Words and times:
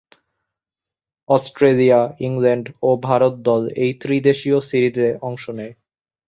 Australia, 1.29 1.99
England 2.19 2.65
ও 2.81 2.89
ভারত 3.03 3.33
দল 3.43 3.63
এই 3.75 3.91
ত্রি-দেশীয় 3.93 4.57
সিরিজে 4.61 5.07
অংশ 5.21 5.43
নেয়। 5.49 5.73